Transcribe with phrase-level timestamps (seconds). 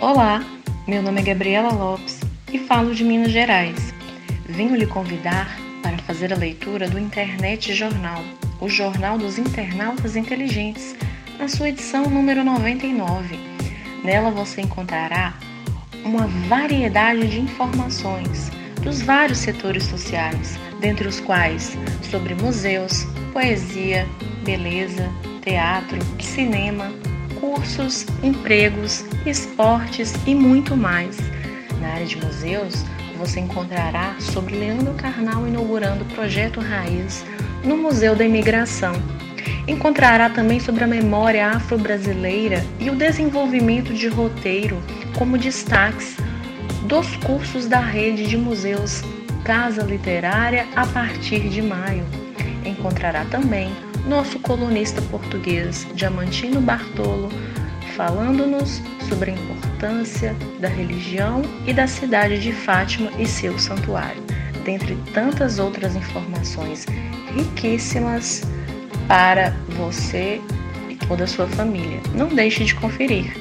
[0.00, 0.42] Olá,
[0.88, 3.92] meu nome é Gabriela Lopes e falo de Minas Gerais.
[4.46, 8.24] Venho lhe convidar para fazer a leitura do Internet Jornal,
[8.62, 10.96] o Jornal dos Internautas Inteligentes,
[11.38, 13.38] na sua edição número 99.
[14.02, 15.34] Nela você encontrará
[16.02, 21.76] uma variedade de informações dos vários setores sociais, dentre os quais
[22.10, 23.04] sobre museus,
[23.34, 24.08] poesia,
[24.46, 25.12] beleza,
[25.42, 26.90] teatro, cinema,
[27.40, 31.18] cursos, empregos, esportes e muito mais.
[31.80, 32.84] Na área de museus,
[33.16, 37.24] você encontrará sobre Leandro Carnal inaugurando o projeto Raiz
[37.64, 38.92] no Museu da Imigração.
[39.66, 44.82] Encontrará também sobre a memória afro-brasileira e o desenvolvimento de roteiro
[45.18, 46.16] como destaques
[46.84, 49.02] dos cursos da rede de museus
[49.44, 52.04] Casa Literária a partir de maio.
[52.64, 53.70] Encontrará também
[54.06, 57.28] nosso colunista português Diamantino Bartolo
[57.96, 64.22] falando-nos sobre a importância da religião e da cidade de Fátima e seu santuário,
[64.64, 66.86] dentre tantas outras informações
[67.34, 68.42] riquíssimas
[69.06, 70.40] para você
[70.88, 72.00] e toda a sua família.
[72.14, 73.36] Não deixe de conferir.